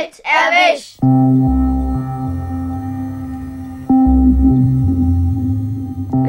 [0.00, 0.98] Kalt erwischt!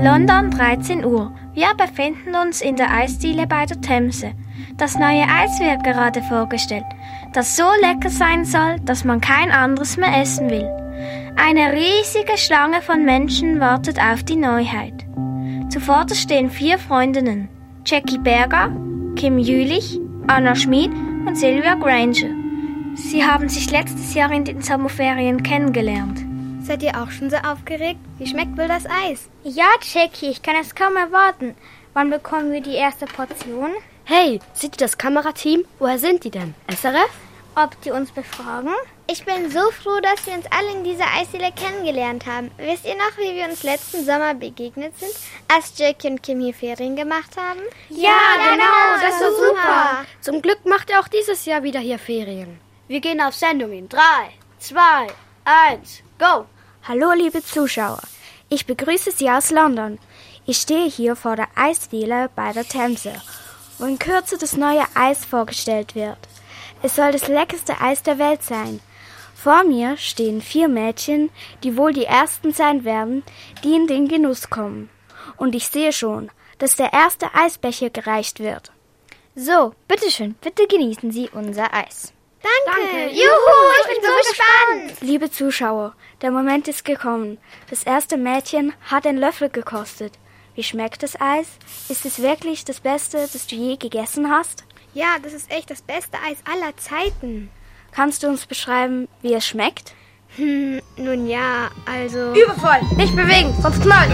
[0.03, 1.31] London 13 Uhr.
[1.53, 4.33] Wir befinden uns in der Eisdiele bei der Themse.
[4.77, 6.85] Das neue Eis wird gerade vorgestellt,
[7.33, 10.69] das so lecker sein soll, dass man kein anderes mehr essen will.
[11.35, 15.05] Eine riesige Schlange von Menschen wartet auf die Neuheit.
[15.69, 17.47] Zuvorderst stehen vier Freundinnen.
[17.85, 18.71] Jackie Berger,
[19.15, 20.91] Kim Jülich, Anna Schmid
[21.25, 22.40] und Sylvia Granger.
[22.95, 26.19] Sie haben sich letztes Jahr in den Sommerferien kennengelernt.
[26.63, 27.99] Seid ihr auch schon so aufgeregt?
[28.17, 29.29] Wie schmeckt wohl das Eis?
[29.43, 31.55] Ja, Jackie, ich kann es kaum erwarten.
[31.93, 33.71] Wann bekommen wir die erste Portion?
[34.03, 35.63] Hey, seht ihr das Kamerateam?
[35.79, 36.53] Woher sind die denn?
[36.67, 37.09] SRF?
[37.55, 38.73] Ob die uns befragen?
[39.07, 42.51] Ich bin so froh, dass wir uns alle in dieser Eisdiele kennengelernt haben.
[42.57, 45.11] Wisst ihr noch, wie wir uns letzten Sommer begegnet sind,
[45.53, 47.59] als Jackie und Kim hier Ferien gemacht haben?
[47.89, 48.19] Ja,
[48.51, 50.05] genau, das war super.
[50.21, 52.59] Zum Glück macht ihr auch dieses Jahr wieder hier Ferien.
[52.91, 54.01] Wir gehen auf Sendung in 3,
[54.59, 55.07] 2,
[55.45, 56.45] 1, go!
[56.83, 58.01] Hallo, liebe Zuschauer.
[58.49, 59.97] Ich begrüße Sie aus London.
[60.45, 63.13] Ich stehe hier vor der Eisdiele bei der Themse,
[63.77, 66.17] wo in Kürze das neue Eis vorgestellt wird.
[66.81, 68.81] Es soll das leckerste Eis der Welt sein.
[69.35, 71.29] Vor mir stehen vier Mädchen,
[71.63, 73.23] die wohl die ersten sein werden,
[73.63, 74.89] die in den Genuss kommen.
[75.37, 78.73] Und ich sehe schon, dass der erste Eisbecher gereicht wird.
[79.33, 82.11] So, bitteschön, bitte genießen Sie unser Eis.
[82.43, 82.81] Danke.
[82.81, 83.09] Danke.
[83.13, 85.01] Juhu, ich bin so gespannt.
[85.01, 87.37] Liebe Zuschauer, der Moment ist gekommen.
[87.69, 90.13] Das erste Mädchen hat einen Löffel gekostet.
[90.55, 91.47] Wie schmeckt das Eis?
[91.87, 94.65] Ist es wirklich das Beste, das du je gegessen hast?
[94.93, 97.49] Ja, das ist echt das beste Eis aller Zeiten.
[97.91, 99.93] Kannst du uns beschreiben, wie es schmeckt?
[100.37, 102.33] Hm, nun ja, also.
[102.33, 102.81] Überfall!
[102.95, 104.11] Nicht bewegen, sonst knallt!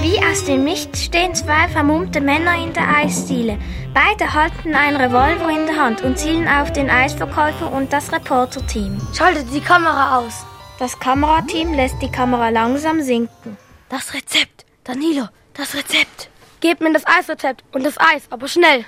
[0.00, 3.58] Wie aus dem Nichts stehen zwei vermummte Männer in der Eisdiele.
[3.92, 8.98] Beide halten einen Revolver in der Hand und zielen auf den Eisverkäufer und das Reporterteam.
[9.14, 10.46] Schaltet die Kamera aus!
[10.78, 13.58] Das Kamerateam lässt die Kamera langsam sinken.
[13.90, 14.64] Das Rezept!
[14.84, 16.30] Danilo, das Rezept!
[16.60, 18.86] Gebt mir das Eisrezept und das Eis, aber schnell!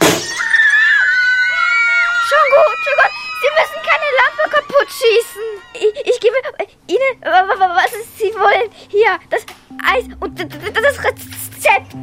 [2.31, 3.13] Schon gut, schon gut.
[3.41, 3.80] Sie müssen
[4.41, 5.43] Lampe kaputt schießen.
[5.75, 6.35] Ich, ich gebe
[6.87, 8.71] Ihnen, was Sie wollen.
[8.89, 9.45] Hier, das
[9.85, 11.95] Eis und das Rezept.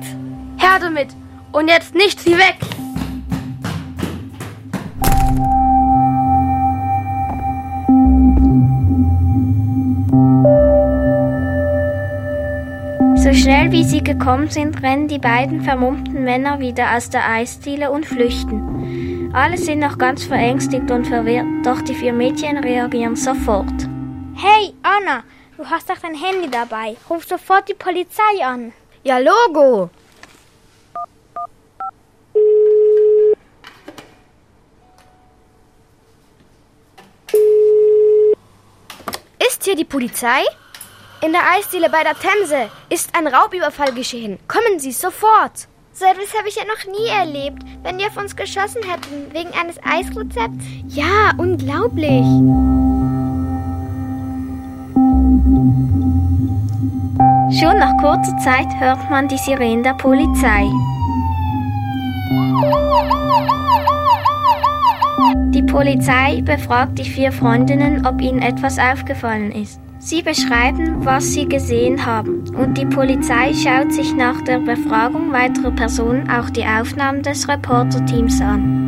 [0.58, 1.10] Her damit.
[1.52, 2.58] Und jetzt nicht sie weg.
[13.16, 17.92] So schnell wie sie gekommen sind, rennen die beiden vermummten Männer wieder aus der Eisdiele
[17.92, 18.77] und flüchten.
[19.38, 23.88] Alle sind noch ganz verängstigt und verwirrt, doch die vier Mädchen reagieren sofort.
[24.34, 25.24] Hey, Anna,
[25.56, 26.98] du hast doch dein Handy dabei.
[27.08, 28.74] Ruf sofort die Polizei an.
[29.04, 29.92] Ja, Logo!
[39.48, 40.46] Ist hier die Polizei?
[41.22, 44.40] In der Eisdiele bei der Themse ist ein Raubüberfall geschehen.
[44.48, 45.68] Kommen Sie sofort!
[46.00, 47.64] So etwas habe ich ja noch nie erlebt.
[47.82, 50.64] Wenn die auf uns geschossen hätten, wegen eines Eisrezepts?
[50.90, 52.24] Ja, unglaublich.
[57.60, 60.70] Schon nach kurzer Zeit hört man die Sirenen der Polizei.
[65.52, 69.82] Die Polizei befragt die vier Freundinnen, ob ihnen etwas aufgefallen ist.
[70.10, 75.72] Sie beschreiben, was sie gesehen haben, und die Polizei schaut sich nach der Befragung weiterer
[75.72, 78.86] Personen auch die Aufnahmen des Reporterteams an.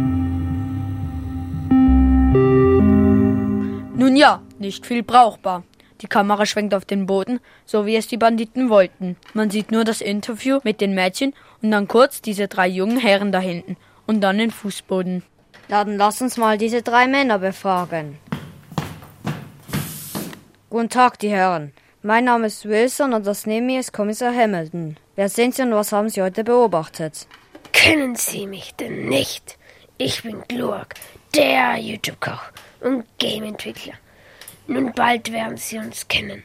[3.97, 5.63] Nun ja, nicht viel brauchbar.
[5.99, 9.17] Die Kamera schwenkt auf den Boden, so wie es die Banditen wollten.
[9.33, 13.33] Man sieht nur das Interview mit den Mädchen und dann kurz diese drei jungen Herren
[13.33, 13.75] da hinten
[14.07, 15.23] und dann den Fußboden.
[15.67, 18.19] Dann lass uns mal diese drei Männer befragen.
[20.71, 21.73] Guten Tag, die Herren.
[22.03, 24.97] Mein Name ist Wilson und das neben mir ist Kommissar Hamilton.
[25.15, 27.25] Wer sind Sie und was haben Sie heute beobachtet?
[27.71, 29.57] Kennen Sie mich denn nicht?
[29.97, 30.93] Ich bin Glurk,
[31.33, 32.51] der YouTube-Koch
[32.81, 33.95] und Game-Entwickler.
[34.67, 36.43] Nun bald werden Sie uns kennen,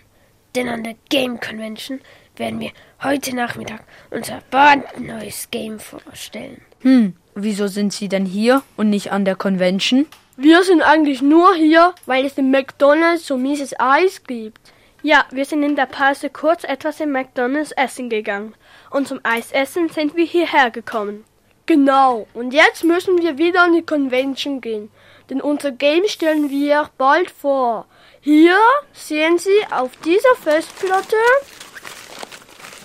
[0.57, 2.01] denn an der Game Convention
[2.37, 2.71] werden wir
[3.03, 6.63] heute Nachmittag unser brandneues Game vorstellen.
[6.81, 10.07] Hm, wieso sind Sie denn hier und nicht an der Convention?
[10.37, 14.73] Wir sind eigentlich nur hier, weil es im McDonalds so mieses Eis gibt.
[15.03, 18.55] Ja, wir sind in der Pause kurz etwas im McDonalds essen gegangen.
[18.91, 21.25] Und zum Eisessen sind wir hierher gekommen.
[21.67, 24.91] Genau, und jetzt müssen wir wieder an die Convention gehen,
[25.31, 27.87] denn unser Game stellen wir bald vor.
[28.21, 28.59] Hier
[28.93, 31.17] sehen Sie auf dieser Festplatte.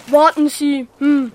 [0.07, 1.31] Warten Sie, hm,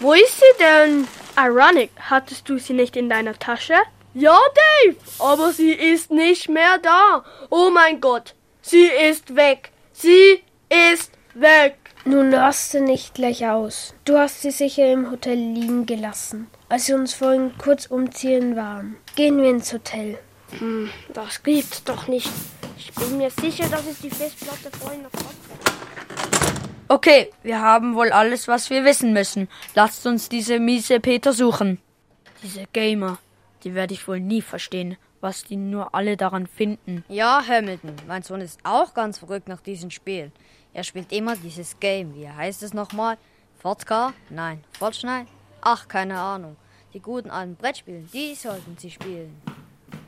[0.00, 1.06] wo ist sie denn?
[1.36, 3.74] Ironic, hattest du sie nicht in deiner Tasche?
[4.14, 4.38] Ja,
[4.84, 7.24] Dave, aber sie ist nicht mehr da.
[7.50, 9.70] Oh mein Gott, sie ist weg.
[9.92, 11.76] Sie ist weg.
[12.04, 13.94] Nun raste nicht gleich aus.
[14.04, 18.96] Du hast sie sicher im Hotel liegen gelassen, als wir uns vorhin kurz umziehen waren.
[19.14, 20.18] Gehen wir ins Hotel.
[20.58, 22.30] Hm, das gibt's doch nicht.
[22.78, 25.34] Ich bin mir sicher, dass es die Festplatte vorhin noch hat.
[26.88, 29.48] Okay, wir haben wohl alles, was wir wissen müssen.
[29.74, 31.78] Lasst uns diese miese Peter suchen.
[32.42, 33.18] Diese Gamer,
[33.64, 37.04] die werde ich wohl nie verstehen, was die nur alle daran finden.
[37.08, 40.32] Ja, Hamilton, mein Sohn ist auch ganz verrückt nach diesem Spiel.
[40.74, 42.14] Er spielt immer dieses Game.
[42.14, 43.18] Wie heißt es nochmal?
[43.58, 44.12] Fortcar?
[44.30, 44.62] Nein.
[44.78, 45.26] Fortschneid?
[45.60, 46.56] Ach, keine Ahnung.
[46.94, 49.40] Die guten alten Brettspielen, die sollten sie spielen.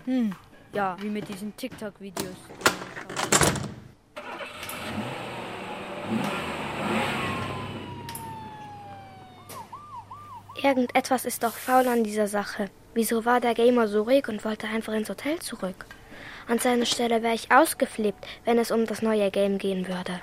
[0.04, 0.34] Hm,
[0.72, 2.36] ja, wie mit diesen TikTok-Videos.
[10.62, 12.70] Irgendetwas ist doch faul an dieser Sache.
[12.92, 15.86] Wieso war der Gamer so ruhig und wollte einfach ins Hotel zurück?
[16.48, 20.18] An seiner Stelle wäre ich ausgeflippt, wenn es um das neue Game gehen würde.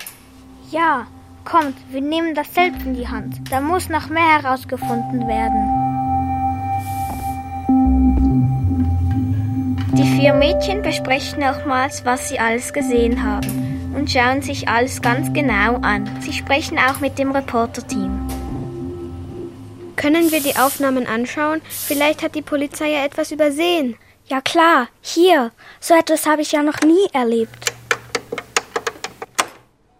[0.70, 1.06] Ja,
[1.46, 3.50] kommt, wir nehmen das selbst in die Hand.
[3.50, 5.88] Da muss noch mehr herausgefunden werden.
[9.94, 15.32] Die vier Mädchen besprechen nochmals, was sie alles gesehen haben und schauen sich alles ganz
[15.32, 16.06] genau an.
[16.20, 18.37] Sie sprechen auch mit dem Reporterteam.
[19.98, 21.60] Können wir die Aufnahmen anschauen?
[21.68, 23.96] Vielleicht hat die Polizei ja etwas übersehen.
[24.28, 25.50] Ja klar, hier.
[25.80, 27.72] So etwas habe ich ja noch nie erlebt.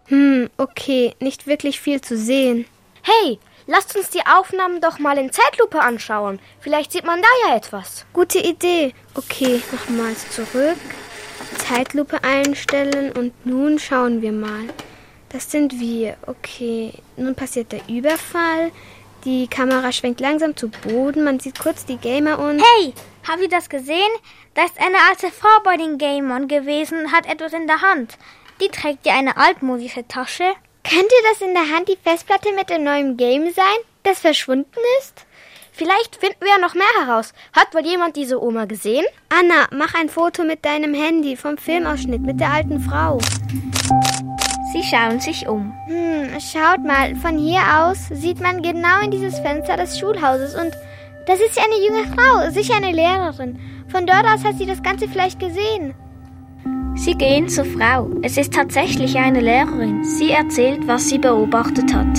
[0.07, 2.67] Hm, okay, nicht wirklich viel zu sehen.
[3.03, 6.39] Hey, lasst uns die Aufnahmen doch mal in Zeitlupe anschauen.
[6.61, 8.07] Vielleicht sieht man da ja etwas.
[8.13, 8.95] Gute Idee.
[9.15, 10.79] Okay, nochmals zurück.
[11.67, 14.69] Zeitlupe einstellen und nun schauen wir mal.
[15.31, 16.17] Das sind wir.
[16.27, 18.71] Okay, nun passiert der Überfall.
[19.25, 21.25] Die Kamera schwenkt langsam zu Boden.
[21.25, 22.63] Man sieht kurz die Gamer und.
[22.63, 22.95] Hey,
[23.29, 24.11] habt ihr das gesehen?
[24.55, 28.17] Da ist eine alte Frau bei den Gamern gewesen und hat etwas in der Hand.
[28.61, 30.45] Die trägt ja eine altmodische Tasche.
[30.85, 33.65] Könnte das in der Hand die Festplatte mit dem neuen Game sein,
[34.05, 35.27] das verschwunden ist?
[35.73, 37.33] Vielleicht finden wir ja noch mehr heraus.
[37.53, 39.05] Hat wohl jemand diese Oma gesehen?
[39.29, 43.21] Anna, mach ein Foto mit deinem Handy vom Filmausschnitt mit der alten Frau.
[44.73, 45.73] Sie schauen sich um.
[45.87, 50.73] Hm, schaut mal, von hier aus sieht man genau in dieses Fenster des Schulhauses und
[51.27, 53.59] das ist ja eine junge Frau, sicher eine Lehrerin.
[53.89, 55.95] Von dort aus hat sie das Ganze vielleicht gesehen.
[56.97, 58.11] Sie gehen zur Frau.
[58.23, 60.05] Es ist tatsächlich eine Lehrerin.
[60.05, 62.19] Sie erzählt, was sie beobachtet hat.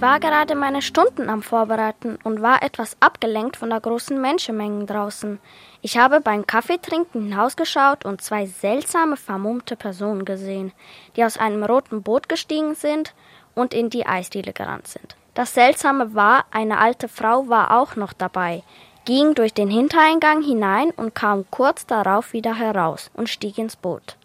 [0.00, 4.86] Ich war gerade meine Stunden am Vorbereiten und war etwas abgelenkt von der großen Menschenmengen
[4.86, 5.38] draußen.
[5.82, 10.72] Ich habe beim Kaffeetrinken hinausgeschaut und zwei seltsame vermummte Personen gesehen,
[11.16, 13.12] die aus einem roten Boot gestiegen sind
[13.54, 15.16] und in die Eisdiele gerannt sind.
[15.34, 18.62] Das Seltsame war, eine alte Frau war auch noch dabei,
[19.04, 24.16] ging durch den Hintereingang hinein und kam kurz darauf wieder heraus und stieg ins Boot.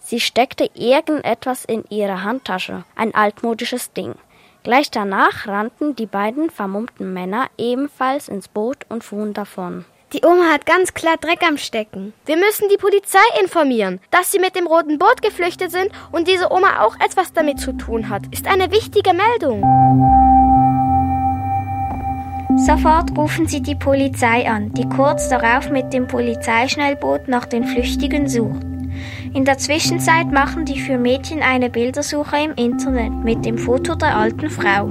[0.00, 4.16] Sie steckte irgendetwas in ihre Handtasche, ein altmodisches Ding.
[4.66, 9.84] Gleich danach rannten die beiden vermummten Männer ebenfalls ins Boot und fuhren davon.
[10.12, 12.12] Die Oma hat ganz klar Dreck am Stecken.
[12.24, 16.50] Wir müssen die Polizei informieren, dass sie mit dem roten Boot geflüchtet sind und diese
[16.50, 18.22] Oma auch etwas damit zu tun hat.
[18.32, 19.62] Ist eine wichtige Meldung.
[22.66, 28.28] Sofort rufen sie die Polizei an, die kurz darauf mit dem Polizeischnellboot nach den Flüchtigen
[28.28, 28.66] sucht.
[29.36, 34.16] In der Zwischenzeit machen die vier Mädchen eine Bildersuche im Internet mit dem Foto der
[34.16, 34.90] alten Frau.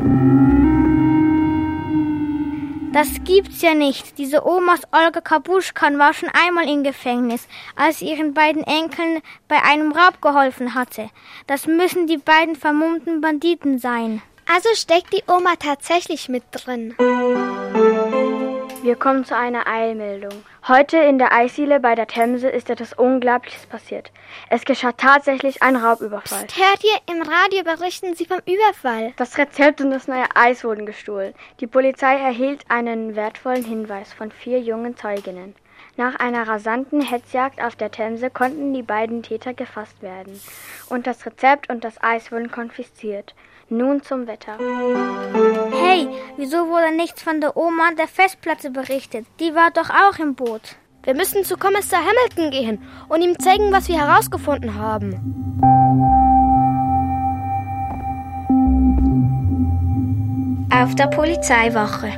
[2.94, 4.20] Das gibt's ja nicht.
[4.20, 9.64] Diese Omas Olga Kabuschkan war schon einmal im Gefängnis, als sie ihren beiden Enkeln bei
[9.64, 11.10] einem Raub geholfen hatte.
[11.48, 14.22] Das müssen die beiden vermummten Banditen sein.
[14.48, 16.94] Also steckt die Oma tatsächlich mit drin.
[18.86, 20.46] Wir kommen zu einer Eilmeldung.
[20.68, 24.12] Heute in der Eisdiele bei der Themse ist etwas Unglaubliches passiert.
[24.52, 26.46] Es geschah tatsächlich ein Raubüberfall.
[26.46, 27.16] Psst, hört ihr?
[27.16, 29.14] Im Radio berichten sie vom Überfall.
[29.18, 31.34] Das Rezept und das neue Eis wurden gestohlen.
[31.62, 35.56] Die Polizei erhielt einen wertvollen Hinweis von vier jungen Zeuginnen.
[35.98, 40.40] Nach einer rasanten Hetzjagd auf der Themse konnten die beiden Täter gefasst werden.
[40.90, 43.34] Und das Rezept und das Eis wurden konfisziert.
[43.70, 44.60] Nun zum Wetter.
[45.72, 46.08] Hey,
[46.38, 49.26] wieso wurde nichts von der Oma der Festplatte berichtet?
[49.40, 50.62] Die war doch auch im Boot.
[51.04, 55.14] Wir müssen zu Kommissar Hamilton gehen und ihm zeigen, was wir herausgefunden haben.
[60.72, 62.12] Auf der Polizeiwache.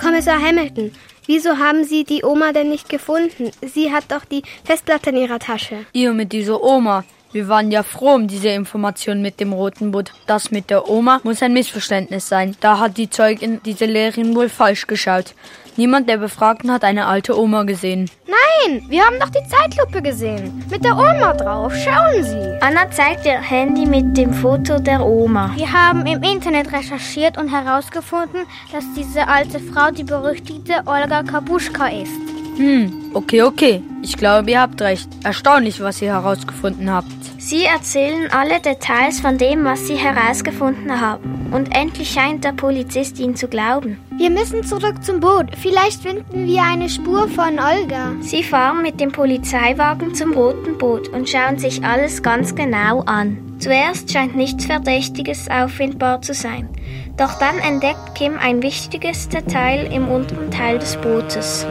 [0.00, 0.92] Kommissar Hamilton,
[1.26, 3.50] wieso haben Sie die Oma denn nicht gefunden?
[3.62, 5.84] Sie hat doch die Festplatte in ihrer Tasche.
[5.92, 7.04] Ihr mit dieser Oma.
[7.36, 10.10] Wir waren ja froh um diese Information mit dem roten Boot.
[10.26, 12.56] Das mit der Oma muss ein Missverständnis sein.
[12.60, 15.34] Da hat die Zeugin diese Lehrerin wohl falsch geschaut.
[15.76, 18.10] Niemand der Befragten hat eine alte Oma gesehen.
[18.26, 20.64] Nein, wir haben doch die Zeitlupe gesehen.
[20.70, 21.74] Mit der Oma drauf.
[21.74, 22.58] Schauen Sie.
[22.62, 25.50] Anna zeigt ihr Handy mit dem Foto der Oma.
[25.56, 31.88] Wir haben im Internet recherchiert und herausgefunden, dass diese alte Frau die berüchtigte Olga Kabuschka
[31.88, 32.18] ist.
[32.56, 33.82] Hm, okay, okay.
[34.00, 35.10] Ich glaube, ihr habt recht.
[35.22, 37.15] Erstaunlich, was ihr herausgefunden habt.
[37.48, 41.48] Sie erzählen alle Details von dem, was sie herausgefunden haben.
[41.52, 44.00] Und endlich scheint der Polizist ihnen zu glauben.
[44.18, 45.54] Wir müssen zurück zum Boot.
[45.56, 48.14] Vielleicht finden wir eine Spur von Olga.
[48.18, 53.38] Sie fahren mit dem Polizeiwagen zum roten Boot und schauen sich alles ganz genau an.
[53.60, 56.68] Zuerst scheint nichts Verdächtiges auffindbar zu sein.
[57.16, 61.64] Doch dann entdeckt Kim ein wichtiges Detail im unteren Teil des Bootes.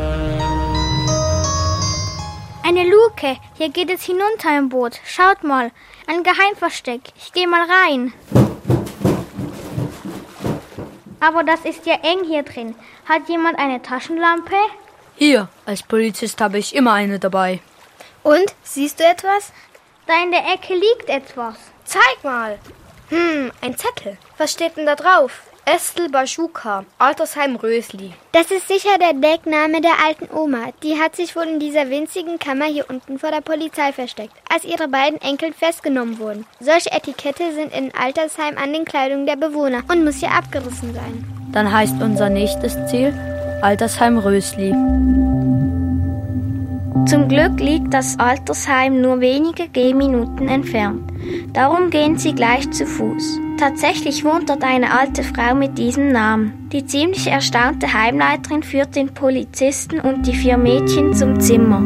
[2.67, 3.38] Eine Luke.
[3.60, 5.00] Hier geht es hinunter im Boot.
[5.05, 5.69] Schaut mal.
[6.07, 7.01] Ein Geheimversteck.
[7.15, 8.12] Ich gehe mal rein.
[11.19, 12.74] Aber das ist ja eng hier drin.
[13.07, 14.55] Hat jemand eine Taschenlampe?
[15.15, 17.60] Hier, als Polizist habe ich immer eine dabei.
[18.24, 18.55] Und?
[18.63, 19.53] Siehst du etwas?
[20.07, 21.57] Da in der Ecke liegt etwas.
[21.84, 22.57] Zeig mal.
[23.10, 24.18] Hm, ein Zettel.
[24.38, 25.44] Was steht denn da drauf?
[25.68, 28.14] Estel Baschuka, Altersheim Rösli.
[28.32, 30.68] Das ist sicher der Deckname der alten Oma.
[30.84, 34.64] Die hat sich wohl in dieser winzigen Kammer hier unten vor der Polizei versteckt, als
[34.64, 36.46] ihre beiden Enkel festgenommen wurden.
[36.60, 41.26] Solche Etikette sind in Altersheim an den Kleidungen der Bewohner und muss hier abgerissen sein.
[41.52, 43.12] Dann heißt unser nächstes Ziel
[43.64, 44.72] Altersheim Rösli.
[47.08, 51.12] Zum Glück liegt das Altersheim nur wenige Gehminuten entfernt.
[51.54, 53.40] Darum gehen sie gleich zu Fuß.
[53.60, 56.68] Tatsächlich wohnt dort eine alte Frau mit diesem Namen.
[56.72, 61.82] Die ziemlich erstaunte Heimleiterin führt den Polizisten und die vier Mädchen zum Zimmer.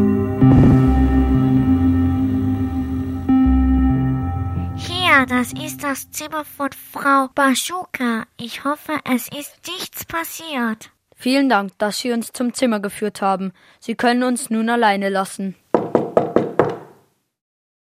[4.78, 8.24] Hier, das ist das Zimmer von Frau Baschuka.
[8.38, 10.92] Ich hoffe, es ist nichts passiert.
[11.22, 13.52] Vielen Dank, dass Sie uns zum Zimmer geführt haben.
[13.82, 15.56] Sie können uns nun alleine lassen.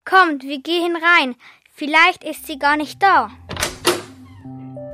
[0.05, 1.33] Kommt, wir gehen rein.
[1.73, 3.31] Vielleicht ist sie gar nicht da.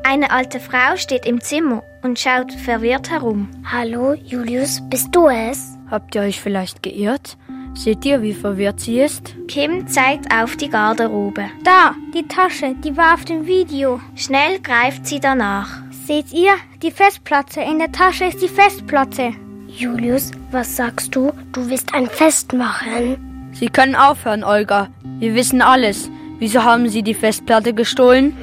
[0.06, 3.50] Eine alte Frau steht im Zimmer und schaut verwirrt herum.
[3.70, 5.78] Hallo, Julius, bist du es?
[5.90, 7.38] Habt ihr euch vielleicht geirrt?
[7.74, 9.36] Seht ihr, wie verwirrt sie ist?
[9.50, 11.50] Kim zeigt auf die Garderobe.
[11.66, 14.00] Da, die Tasche, die war auf dem Video.
[14.16, 15.82] Schnell greift sie danach.
[16.12, 16.56] Seht ihr?
[16.84, 17.62] Die Festplatte.
[17.62, 19.32] In der Tasche ist die Festplatte.
[19.70, 21.32] Julius, was sagst du?
[21.54, 23.50] Du willst ein Fest machen?
[23.54, 24.90] Sie können aufhören, Olga.
[25.20, 26.10] Wir wissen alles.
[26.38, 28.36] Wieso haben Sie die Festplatte gestohlen?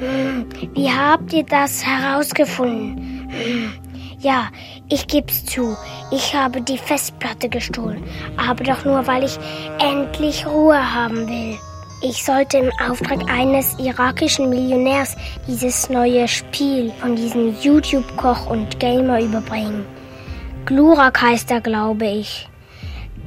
[0.73, 3.29] Wie habt ihr das herausgefunden?
[4.17, 4.47] Ja,
[4.89, 5.77] ich geb's zu.
[6.11, 8.03] Ich habe die Festplatte gestohlen.
[8.35, 9.37] Aber doch nur, weil ich
[9.77, 11.59] endlich Ruhe haben will.
[12.01, 19.21] Ich sollte im Auftrag eines irakischen Millionärs dieses neue Spiel von diesem YouTube-Koch und Gamer
[19.21, 19.85] überbringen.
[20.65, 22.48] Glurak heißt er, glaube ich.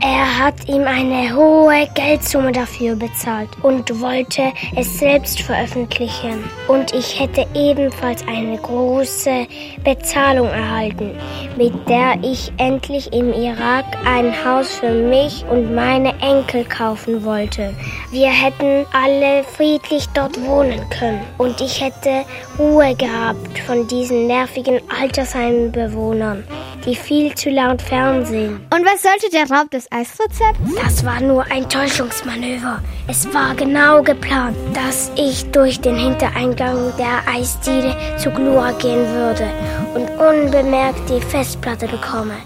[0.00, 6.42] Er hat ihm eine hohe Geldsumme dafür bezahlt und wollte es selbst veröffentlichen.
[6.66, 9.46] Und ich hätte ebenfalls eine große
[9.84, 11.12] Bezahlung erhalten,
[11.56, 17.72] mit der ich endlich im Irak ein Haus für mich und meine Enkel kaufen wollte.
[18.10, 22.24] Wir hätten alle friedlich dort wohnen können und ich hätte
[22.58, 26.44] Ruhe gehabt von diesen nervigen Altersheimbewohnern,
[26.84, 28.66] die viel zu laut Fernsehen.
[28.74, 30.74] Und was sollte der Raub des Eisrezepts?
[30.82, 32.82] Das war nur ein Täuschungsmanöver.
[33.08, 39.48] Es war genau geplant, dass ich durch den Hintereingang der Eisdiele zu Glura gehen würde
[39.94, 42.36] und unbemerkt die Festplatte bekomme.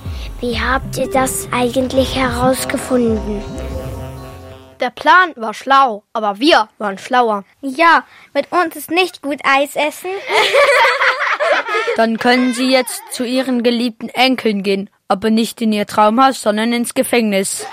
[0.40, 3.42] Wie habt ihr das eigentlich herausgefunden?
[4.80, 7.44] Der Plan war schlau, aber wir waren schlauer.
[7.62, 10.10] Ja, mit uns ist nicht gut Eis essen.
[11.96, 16.72] Dann können Sie jetzt zu Ihren geliebten Enkeln gehen, aber nicht in Ihr Traumhaus, sondern
[16.72, 17.66] ins Gefängnis.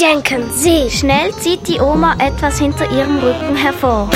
[0.00, 0.90] Denken Sie!
[0.90, 4.08] Schnell zieht die Oma etwas hinter ihrem Rücken hervor.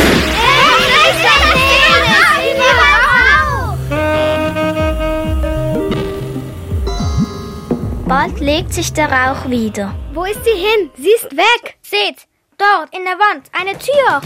[8.06, 9.94] Bald legt sich der Rauch wieder.
[10.14, 10.90] Wo ist sie hin?
[10.96, 11.76] Sie ist weg.
[11.82, 14.22] Seht, dort in der Wand, eine Tür.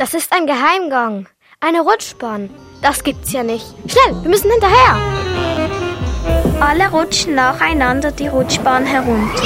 [0.00, 1.28] Das ist ein Geheimgang.
[1.60, 2.48] Eine Rutschbahn.
[2.80, 3.66] Das gibt's ja nicht.
[3.86, 4.96] Schnell, wir müssen hinterher.
[6.58, 9.42] Alle rutschen nacheinander die Rutschbahn herunter.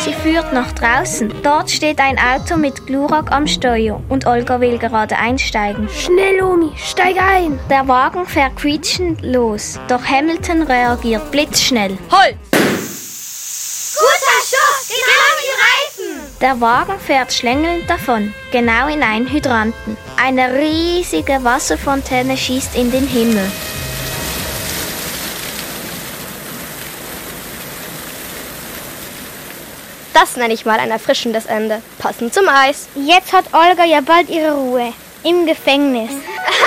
[0.00, 1.32] Sie führt nach draußen.
[1.44, 5.88] Dort steht ein Auto mit Glurak am Steuer und Olga will gerade einsteigen.
[5.88, 7.60] Schnell, Omi, steig ein!
[7.70, 11.96] Der Wagen fährt quietschend los, doch Hamilton reagiert blitzschnell.
[12.10, 12.38] Halt!
[12.50, 14.26] Gute
[16.40, 19.96] Der Wagen fährt schlängelnd davon, genau in einen Hydranten.
[20.22, 23.50] Eine riesige Wasserfontäne schießt in den Himmel.
[30.12, 31.80] Das nenne ich mal ein erfrischendes Ende.
[31.98, 32.88] Passend zum Eis.
[32.94, 34.92] Jetzt hat Olga ja bald ihre Ruhe.
[35.22, 36.10] Im Gefängnis.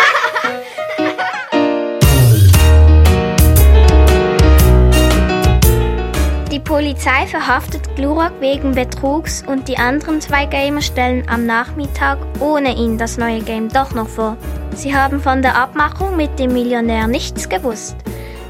[6.70, 12.96] Polizei verhaftet Glurak wegen Betrugs und die anderen zwei Gamer stellen am Nachmittag ohne ihn
[13.00, 14.38] das neue Game doch noch vor.
[14.76, 17.96] Sie haben von der Abmachung mit dem Millionär nichts gewusst.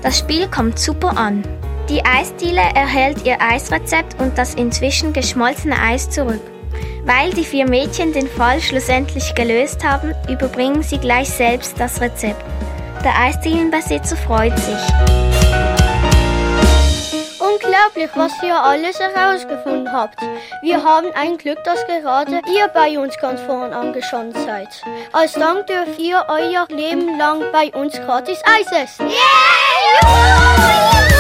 [0.02, 1.44] Das Spiel kommt super an.
[1.88, 6.42] Die Eisdiele erhält ihr Eisrezept und das inzwischen geschmolzene Eis zurück.
[7.06, 12.44] Weil die vier Mädchen den Fall schlussendlich gelöst haben, überbringen sie gleich selbst das Rezept.
[13.02, 15.49] Der Eisdielenbesitzer freut sich.
[17.62, 20.20] Unglaublich, was ihr alles herausgefunden habt.
[20.62, 24.70] Wir haben ein Glück, dass gerade ihr bei uns ganz vorn angeschaut seid.
[25.12, 29.08] Als Dank dürft ihr euer Leben lang bei uns gratis Eis essen.
[29.10, 29.20] Yeah!
[30.02, 31.19] Juhu!